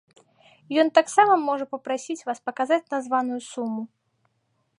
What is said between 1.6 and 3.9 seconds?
папрасіць вас паказаць названую суму.